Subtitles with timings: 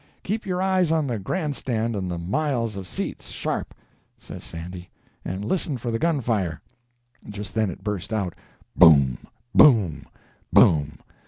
[0.23, 3.75] "Keep your eyes on the Grand Stand and the miles of seats—sharp!"
[4.17, 4.89] says Sandy,
[5.23, 6.59] "and listen for the gun fire."
[7.29, 8.33] Just then it burst out,
[8.75, 9.19] "Boom
[9.53, 10.07] boom
[10.51, 10.97] boom!"